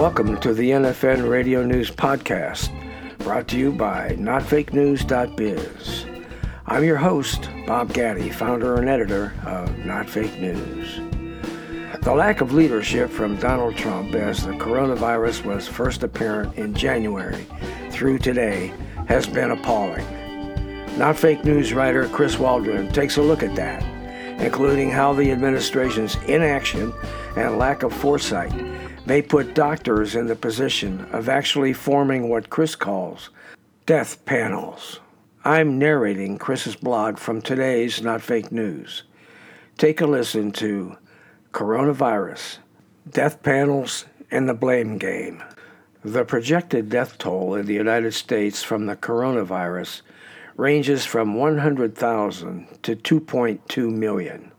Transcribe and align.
Welcome 0.00 0.40
to 0.40 0.54
the 0.54 0.70
NFN 0.70 1.28
Radio 1.28 1.62
News 1.62 1.90
Podcast, 1.90 2.70
brought 3.18 3.46
to 3.48 3.58
you 3.58 3.70
by 3.70 4.16
NotFakeNews.biz. 4.18 6.06
I'm 6.66 6.84
your 6.84 6.96
host, 6.96 7.50
Bob 7.66 7.92
Gatty, 7.92 8.30
founder 8.30 8.76
and 8.76 8.88
editor 8.88 9.34
of 9.44 9.84
Not 9.84 10.08
Fake 10.08 10.40
News. 10.40 11.00
The 12.00 12.14
lack 12.14 12.40
of 12.40 12.54
leadership 12.54 13.10
from 13.10 13.36
Donald 13.36 13.76
Trump 13.76 14.14
as 14.14 14.46
the 14.46 14.52
coronavirus 14.52 15.44
was 15.44 15.68
first 15.68 16.02
apparent 16.02 16.56
in 16.56 16.72
January 16.72 17.46
through 17.90 18.20
today 18.20 18.72
has 19.06 19.26
been 19.26 19.50
appalling. 19.50 20.06
Not 20.96 21.18
Fake 21.18 21.44
News 21.44 21.74
writer 21.74 22.08
Chris 22.08 22.38
Waldron 22.38 22.90
takes 22.90 23.18
a 23.18 23.22
look 23.22 23.42
at 23.42 23.54
that, 23.56 23.82
including 24.40 24.90
how 24.90 25.12
the 25.12 25.30
administration's 25.30 26.16
inaction 26.26 26.90
and 27.36 27.58
lack 27.58 27.82
of 27.82 27.92
foresight 27.92 28.50
may 29.10 29.20
put 29.20 29.54
doctors 29.54 30.14
in 30.14 30.28
the 30.28 30.36
position 30.36 31.04
of 31.10 31.28
actually 31.28 31.72
forming 31.72 32.28
what 32.28 32.48
Chris 32.48 32.76
calls 32.76 33.28
death 33.84 34.24
panels. 34.24 35.00
I'm 35.44 35.80
narrating 35.80 36.38
Chris's 36.38 36.76
blog 36.76 37.18
from 37.18 37.42
today's 37.42 38.00
Not 38.00 38.22
Fake 38.22 38.52
News. 38.52 39.02
Take 39.78 40.00
a 40.00 40.06
listen 40.06 40.52
to 40.52 40.96
Coronavirus, 41.50 42.58
Death 43.10 43.42
Panels, 43.42 44.04
and 44.30 44.48
the 44.48 44.54
Blame 44.54 44.96
Game. 44.96 45.42
The 46.04 46.24
projected 46.24 46.88
death 46.88 47.18
toll 47.18 47.56
in 47.56 47.66
the 47.66 47.74
United 47.74 48.14
States 48.14 48.62
from 48.62 48.86
the 48.86 48.94
coronavirus 48.94 50.02
ranges 50.56 51.04
from 51.04 51.34
100,000 51.34 52.78
to 52.84 52.94
2.2 52.94 53.92
million. 53.92 54.52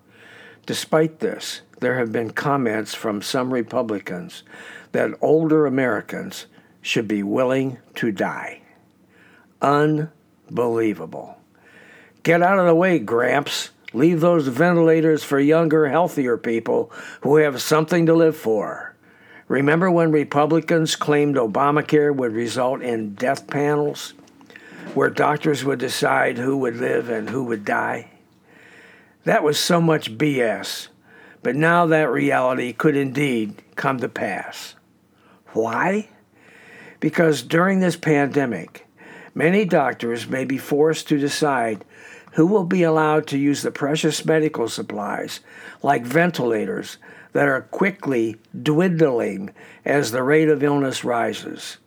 Despite 0.65 1.19
this, 1.19 1.61
there 1.81 1.97
have 1.97 2.11
been 2.11 2.29
comments 2.29 2.93
from 2.93 3.21
some 3.21 3.51
Republicans 3.51 4.43
that 4.93 5.11
older 5.19 5.65
Americans 5.65 6.45
should 6.81 7.07
be 7.07 7.23
willing 7.23 7.77
to 7.95 8.11
die. 8.11 8.61
Unbelievable. 9.61 11.37
Get 12.23 12.43
out 12.43 12.59
of 12.59 12.67
the 12.67 12.75
way, 12.75 12.99
Gramps. 12.99 13.71
Leave 13.93 14.21
those 14.21 14.47
ventilators 14.47 15.23
for 15.23 15.39
younger, 15.39 15.89
healthier 15.89 16.37
people 16.37 16.91
who 17.21 17.37
have 17.37 17.61
something 17.61 18.05
to 18.05 18.13
live 18.13 18.37
for. 18.37 18.95
Remember 19.47 19.91
when 19.91 20.11
Republicans 20.11 20.95
claimed 20.95 21.35
Obamacare 21.35 22.15
would 22.15 22.33
result 22.33 22.81
in 22.81 23.15
death 23.15 23.47
panels, 23.47 24.13
where 24.93 25.09
doctors 25.09 25.65
would 25.65 25.79
decide 25.79 26.37
who 26.37 26.57
would 26.57 26.77
live 26.77 27.09
and 27.09 27.29
who 27.29 27.43
would 27.45 27.65
die? 27.65 28.11
That 29.25 29.43
was 29.43 29.59
so 29.59 29.81
much 29.81 30.17
BS. 30.17 30.87
But 31.43 31.55
now 31.55 31.87
that 31.87 32.11
reality 32.11 32.73
could 32.73 32.95
indeed 32.95 33.61
come 33.75 33.99
to 33.99 34.09
pass. 34.09 34.75
Why? 35.53 36.09
Because 36.99 37.41
during 37.41 37.79
this 37.79 37.95
pandemic, 37.95 38.87
many 39.33 39.65
doctors 39.65 40.27
may 40.27 40.45
be 40.45 40.57
forced 40.57 41.07
to 41.09 41.17
decide 41.17 41.83
who 42.33 42.45
will 42.45 42.63
be 42.63 42.83
allowed 42.83 43.27
to 43.27 43.37
use 43.37 43.61
the 43.61 43.71
precious 43.71 44.23
medical 44.23 44.69
supplies, 44.69 45.41
like 45.81 46.05
ventilators, 46.05 46.97
that 47.33 47.47
are 47.47 47.61
quickly 47.61 48.35
dwindling 48.61 49.49
as 49.85 50.11
the 50.11 50.23
rate 50.23 50.49
of 50.49 50.63
illness 50.63 51.03
rises. 51.03 51.77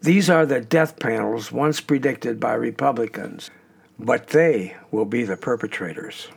These 0.00 0.30
are 0.30 0.46
the 0.46 0.60
death 0.60 0.98
panels 1.00 1.50
once 1.50 1.80
predicted 1.80 2.38
by 2.38 2.54
Republicans, 2.54 3.50
but 3.98 4.28
they 4.28 4.76
will 4.90 5.04
be 5.04 5.24
the 5.24 5.36
perpetrators. 5.36 6.28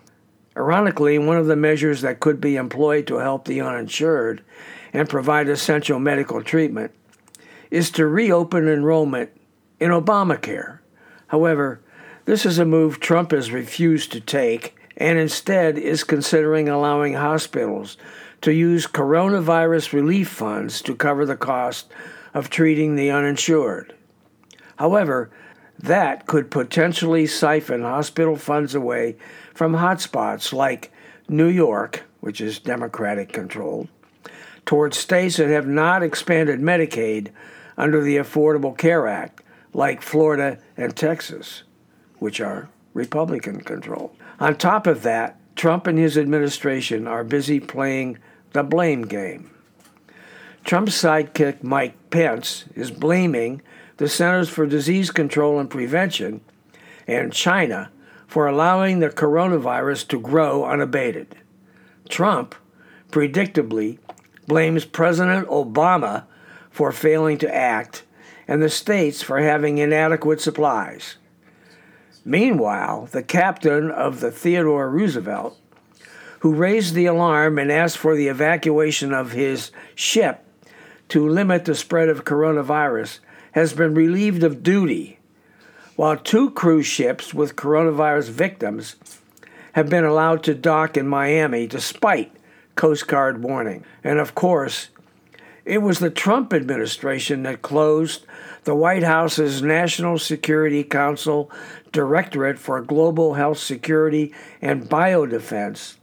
Ironically, 0.56 1.18
one 1.18 1.38
of 1.38 1.48
the 1.48 1.56
measures 1.56 2.02
that 2.02 2.20
could 2.20 2.42
be 2.42 2.56
employed 2.58 3.08
to 3.08 3.18
help 3.18 3.46
the 3.46 3.62
uninsured 3.62 4.44
and 4.92 5.08
provide 5.08 5.48
essential 5.48 6.00
medical 6.00 6.44
treatment 6.44 6.92
is 7.70 7.90
to 7.92 8.06
reopen 8.06 8.68
enrollment 8.68 9.32
in 9.80 9.92
Obamacare. 9.92 10.80
However, 11.28 11.82
this 12.26 12.46
is 12.46 12.60
a 12.60 12.66
move 12.66 13.00
Trump 13.00 13.32
has 13.32 13.52
refused 13.52 14.12
to 14.12 14.20
take 14.20 14.76
and 14.98 15.18
instead 15.18 15.78
is 15.78 16.04
considering 16.04 16.68
allowing 16.68 17.14
hospitals 17.14 17.98
to 18.42 18.52
use 18.52 18.86
coronavirus 18.86 19.94
relief 19.94 20.28
funds 20.28 20.82
to 20.82 20.96
cover 20.96 21.26
the 21.26 21.38
cost 21.38 21.92
of 22.34 22.50
treating 22.50 22.96
the 22.96 23.10
uninsured. 23.10 23.96
However, 24.76 25.32
that 25.82 26.28
could 26.28 26.52
potentially 26.52 27.26
siphon 27.28 27.82
hospital 27.82 28.36
funds 28.36 28.76
away 28.76 29.16
from 29.54 29.74
hotspots 29.74 30.54
like 30.54 30.92
New 31.28 31.48
York, 31.48 32.04
which 32.20 32.42
is 32.42 32.60
Democratic 32.60 33.32
controlled, 33.32 33.88
towards 34.66 34.98
states 34.98 35.38
that 35.38 35.50
have 35.50 35.68
not 35.68 36.04
expanded 36.04 36.60
Medicaid 36.60 37.30
under 37.78 38.02
the 38.02 38.18
Affordable 38.18 38.78
Care 38.78 39.08
Act, 39.08 39.44
like 39.74 40.02
Florida 40.02 40.60
and 40.78 40.96
Texas, 40.96 41.64
which 42.20 42.40
are 42.40 42.70
Republican 42.94 43.62
controlled. 43.62 44.16
On 44.40 44.56
top 44.56 44.86
of 44.86 45.04
that, 45.04 45.38
Trump 45.56 45.88
and 45.88 45.98
his 45.98 46.18
administration 46.18 47.08
are 47.08 47.24
busy 47.24 47.60
playing 47.60 48.18
the 48.54 48.64
blame 48.64 49.04
game. 49.04 49.50
Trump's 50.64 51.02
sidekick 51.02 51.64
Mike 51.64 51.96
Pence 52.10 52.66
is 52.76 52.92
blaming 52.92 53.62
the 54.02 54.10
Centers 54.10 54.50
for 54.50 54.66
Disease 54.66 55.12
Control 55.12 55.60
and 55.60 55.70
Prevention 55.70 56.42
and 57.06 57.32
China 57.32 57.92
for 58.26 58.48
allowing 58.48 58.98
the 58.98 59.12
coronavirus 59.12 60.08
to 60.08 60.20
grow 60.20 60.66
unabated. 60.66 61.36
Trump, 62.10 62.56
predictably, 63.12 64.00
blames 64.48 64.86
President 64.86 65.48
Obama 65.50 66.24
for 66.72 66.92
failing 66.92 67.38
to 67.38 67.56
act 67.56 68.02
and 68.48 68.60
the 68.60 68.70
states 68.70 69.22
for 69.22 69.40
having 69.40 69.78
inadequate 69.78 70.42
supplies. 70.42 71.18
Meanwhile, 72.26 73.08
the 73.12 73.22
captain 73.22 73.92
of 73.92 74.20
the 74.20 74.32
Theodore 74.32 74.90
Roosevelt, 74.90 75.60
who 76.40 76.56
raised 76.56 76.96
the 76.96 77.06
alarm 77.06 77.60
and 77.60 77.72
asked 77.72 78.00
for 78.00 78.16
the 78.16 78.30
evacuation 78.30 79.14
of 79.14 79.34
his 79.34 79.70
ship 79.94 80.44
to 81.10 81.30
limit 81.30 81.66
the 81.66 81.76
spread 81.76 82.10
of 82.10 82.26
coronavirus, 82.26 83.20
has 83.52 83.74
been 83.74 83.94
relieved 83.94 84.44
of 84.44 84.64
duty, 84.64 85.20
while 85.96 86.18
two 86.18 86.52
cruise 86.52 86.88
ships 86.88 87.34
with 87.34 87.56
coronavirus 87.56 88.30
victims 88.30 88.96
have 89.74 89.90
been 89.90 90.04
allowed 90.04 90.44
to 90.44 90.54
dock 90.54 90.98
in 90.98 91.08
Miami 91.08 91.68
despite 91.68 92.32
Coast 92.76 93.08
Guard 93.08 93.44
warning. 93.44 93.84
And 94.04 94.20
of 94.20 94.36
course, 94.36 94.90
it 95.66 95.80
was 95.82 96.00
the 96.00 96.10
Trump 96.10 96.54
administration 96.54 97.44
that 97.44 97.62
closed 97.62 98.26
the 98.64 98.76
White 98.76 99.04
House's 99.04 99.62
National 99.62 100.18
Security 100.18 100.84
Council 100.84 101.52
Directorate 101.92 102.58
for 102.58 102.82
Global 102.82 103.36
Health 103.36 103.60
Security 103.60 104.34
and 104.62 104.90
Biodefense, 104.90 105.96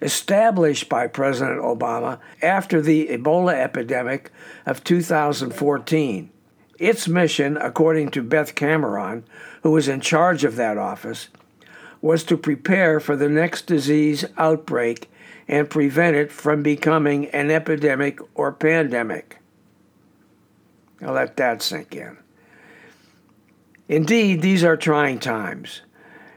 established 0.00 0.88
by 0.88 1.06
President 1.06 1.60
Obama 1.60 2.18
after 2.40 2.80
the 2.80 3.08
Ebola 3.08 3.54
epidemic 3.54 4.30
of 4.66 4.84
2014. 4.84 6.30
Its 6.82 7.06
mission, 7.06 7.56
according 7.56 8.10
to 8.10 8.24
Beth 8.24 8.56
Cameron, 8.56 9.22
who 9.62 9.70
was 9.70 9.86
in 9.86 10.00
charge 10.00 10.42
of 10.42 10.56
that 10.56 10.76
office, 10.76 11.28
was 12.00 12.24
to 12.24 12.36
prepare 12.36 12.98
for 12.98 13.14
the 13.14 13.28
next 13.28 13.68
disease 13.68 14.24
outbreak 14.36 15.08
and 15.46 15.70
prevent 15.70 16.16
it 16.16 16.32
from 16.32 16.60
becoming 16.60 17.26
an 17.26 17.52
epidemic 17.52 18.18
or 18.34 18.50
pandemic. 18.50 19.38
Let 21.00 21.36
that 21.36 21.62
sink 21.62 21.94
in. 21.94 22.18
Indeed, 23.88 24.42
these 24.42 24.64
are 24.64 24.76
trying 24.76 25.20
times. 25.20 25.82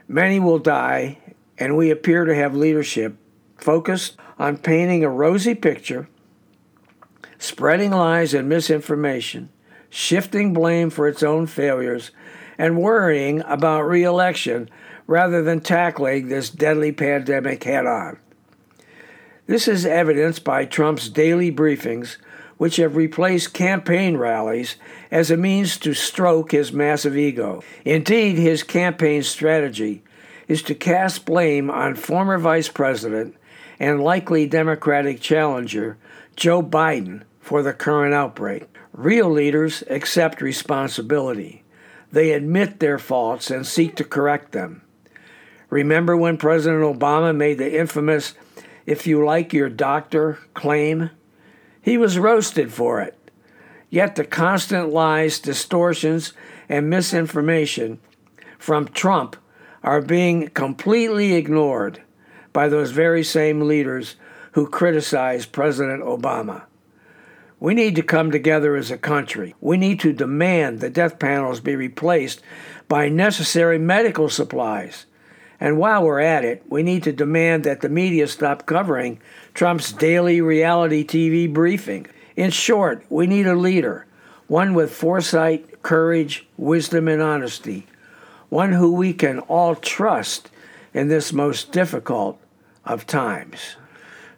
Many 0.06 0.38
will 0.38 0.60
die, 0.60 1.18
and 1.58 1.76
we 1.76 1.90
appear 1.90 2.24
to 2.24 2.36
have 2.36 2.54
leadership 2.54 3.16
focused 3.56 4.16
on 4.38 4.58
painting 4.58 5.02
a 5.02 5.10
rosy 5.10 5.56
picture, 5.56 6.08
spreading 7.36 7.90
lies 7.90 8.32
and 8.32 8.48
misinformation, 8.48 9.48
shifting 9.90 10.52
blame 10.52 10.90
for 10.90 11.08
its 11.08 11.22
own 11.22 11.46
failures, 11.46 12.10
and 12.58 12.78
worrying 12.78 13.42
about 13.46 13.82
re 13.82 14.02
election 14.02 14.68
rather 15.06 15.42
than 15.42 15.60
tackling 15.60 16.28
this 16.28 16.50
deadly 16.50 16.92
pandemic 16.92 17.62
head 17.64 17.86
on. 17.86 18.18
This 19.46 19.68
is 19.68 19.86
evidenced 19.86 20.42
by 20.42 20.64
Trump's 20.64 21.08
daily 21.08 21.52
briefings, 21.52 22.16
which 22.56 22.76
have 22.76 22.96
replaced 22.96 23.54
campaign 23.54 24.16
rallies 24.16 24.76
as 25.10 25.30
a 25.30 25.36
means 25.36 25.76
to 25.78 25.94
stroke 25.94 26.52
his 26.52 26.72
massive 26.72 27.16
ego. 27.16 27.62
Indeed, 27.84 28.38
his 28.38 28.62
campaign 28.62 29.22
strategy 29.22 30.02
is 30.48 30.62
to 30.62 30.74
cast 30.74 31.26
blame 31.26 31.70
on 31.70 31.94
former 31.94 32.38
Vice 32.38 32.68
President 32.68 33.36
and 33.78 34.02
likely 34.02 34.46
Democratic 34.46 35.20
challenger 35.20 35.98
Joe 36.34 36.62
Biden 36.62 37.22
for 37.40 37.62
the 37.62 37.72
current 37.72 38.14
outbreak. 38.14 38.64
Real 38.96 39.28
leaders 39.28 39.84
accept 39.90 40.40
responsibility. 40.40 41.62
They 42.10 42.32
admit 42.32 42.80
their 42.80 42.98
faults 42.98 43.50
and 43.50 43.66
seek 43.66 43.94
to 43.96 44.04
correct 44.04 44.52
them. 44.52 44.80
Remember 45.68 46.16
when 46.16 46.38
President 46.38 46.82
Obama 46.82 47.36
made 47.36 47.58
the 47.58 47.78
infamous 47.78 48.32
if 48.86 49.06
you 49.06 49.22
like 49.22 49.52
your 49.52 49.68
doctor 49.68 50.38
claim? 50.54 51.10
He 51.82 51.98
was 51.98 52.18
roasted 52.18 52.72
for 52.72 53.02
it. 53.02 53.30
Yet 53.90 54.16
the 54.16 54.24
constant 54.24 54.88
lies, 54.88 55.40
distortions, 55.40 56.32
and 56.66 56.88
misinformation 56.88 57.98
from 58.58 58.88
Trump 58.88 59.36
are 59.82 60.00
being 60.00 60.48
completely 60.48 61.34
ignored 61.34 62.00
by 62.54 62.66
those 62.66 62.92
very 62.92 63.22
same 63.22 63.60
leaders 63.60 64.16
who 64.52 64.66
criticize 64.66 65.44
President 65.44 66.02
Obama. 66.02 66.62
We 67.58 67.74
need 67.74 67.96
to 67.96 68.02
come 68.02 68.30
together 68.30 68.76
as 68.76 68.90
a 68.90 68.98
country. 68.98 69.54
We 69.60 69.76
need 69.76 70.00
to 70.00 70.12
demand 70.12 70.80
the 70.80 70.90
death 70.90 71.18
panels 71.18 71.60
be 71.60 71.74
replaced 71.74 72.42
by 72.88 73.08
necessary 73.08 73.78
medical 73.78 74.28
supplies. 74.28 75.06
And 75.58 75.78
while 75.78 76.02
we're 76.02 76.20
at 76.20 76.44
it, 76.44 76.64
we 76.68 76.82
need 76.82 77.02
to 77.04 77.12
demand 77.12 77.64
that 77.64 77.80
the 77.80 77.88
media 77.88 78.28
stop 78.28 78.66
covering 78.66 79.20
Trump's 79.54 79.90
daily 79.92 80.42
reality 80.42 81.04
TV 81.04 81.50
briefing. 81.50 82.06
In 82.36 82.50
short, 82.50 83.04
we 83.08 83.26
need 83.26 83.46
a 83.46 83.54
leader, 83.54 84.06
one 84.48 84.74
with 84.74 84.94
foresight, 84.94 85.82
courage, 85.82 86.46
wisdom, 86.58 87.08
and 87.08 87.22
honesty, 87.22 87.86
one 88.50 88.72
who 88.72 88.92
we 88.92 89.14
can 89.14 89.38
all 89.40 89.74
trust 89.74 90.50
in 90.92 91.08
this 91.08 91.32
most 91.32 91.72
difficult 91.72 92.38
of 92.84 93.06
times. 93.06 93.76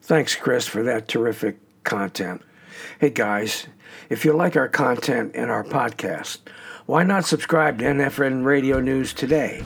Thanks, 0.03 0.37
Chris, 0.37 0.69
for 0.69 0.85
that 0.85 1.09
terrific 1.09 1.59
content. 1.82 2.43
Hey 3.00 3.10
guys, 3.10 3.66
if 4.08 4.25
you 4.25 4.32
like 4.32 4.56
our 4.56 4.69
content 4.69 5.32
and 5.34 5.50
our 5.50 5.64
podcast, 5.64 6.38
why 6.86 7.02
not 7.02 7.25
subscribe 7.25 7.78
to 7.78 7.84
NFN 7.84 8.44
Radio 8.44 8.80
News 8.80 9.12
today 9.12 9.64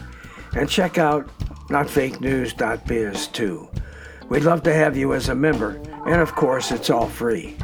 and 0.54 0.68
check 0.68 0.98
out 0.98 1.28
notfakenews.biz 1.68 3.28
too. 3.28 3.70
We'd 4.28 4.44
love 4.44 4.62
to 4.64 4.74
have 4.74 4.96
you 4.96 5.14
as 5.14 5.28
a 5.28 5.34
member, 5.34 5.80
and 6.06 6.20
of 6.20 6.34
course, 6.34 6.70
it's 6.70 6.90
all 6.90 7.08
free. 7.08 7.56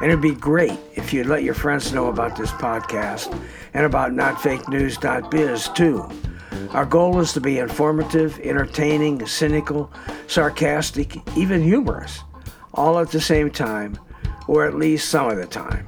And 0.00 0.10
it'd 0.10 0.20
be 0.20 0.34
great 0.34 0.78
if 0.94 1.12
you'd 1.12 1.26
let 1.26 1.42
your 1.42 1.54
friends 1.54 1.92
know 1.92 2.08
about 2.08 2.36
this 2.36 2.50
podcast 2.52 3.38
and 3.74 3.84
about 3.86 4.12
notfakenews.biz 4.12 5.68
too. 5.70 6.08
Our 6.70 6.86
goal 6.86 7.20
is 7.20 7.32
to 7.32 7.40
be 7.40 7.58
informative, 7.58 8.38
entertaining, 8.40 9.26
cynical, 9.26 9.92
sarcastic, 10.26 11.16
even 11.36 11.62
humorous, 11.62 12.20
all 12.74 12.98
at 12.98 13.10
the 13.10 13.20
same 13.20 13.50
time 13.50 13.98
or 14.48 14.66
at 14.66 14.74
least 14.74 15.08
some 15.08 15.28
of 15.28 15.36
the 15.36 15.46
time. 15.46 15.86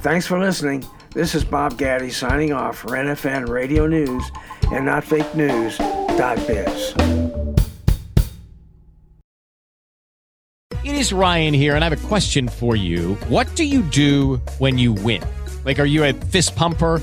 Thanks 0.00 0.26
for 0.26 0.38
listening. 0.38 0.84
This 1.14 1.34
is 1.34 1.44
Bob 1.44 1.78
Gatty 1.78 2.10
signing 2.10 2.52
off 2.52 2.78
for 2.78 2.88
NFN 2.90 3.48
Radio 3.48 3.86
News 3.86 4.22
and 4.70 4.86
not 4.86 5.04
fake 5.04 5.24
NotFakeNews.biz. 5.32 6.94
It 10.84 10.94
is 10.94 11.12
Ryan 11.12 11.54
here, 11.54 11.74
and 11.74 11.84
I 11.84 11.88
have 11.88 12.04
a 12.04 12.08
question 12.08 12.48
for 12.48 12.76
you. 12.76 13.14
What 13.28 13.54
do 13.56 13.64
you 13.64 13.82
do 13.82 14.36
when 14.58 14.78
you 14.78 14.92
win? 14.92 15.22
Like, 15.64 15.78
are 15.78 15.84
you 15.84 16.04
a 16.04 16.12
fist 16.12 16.56
pumper? 16.56 17.02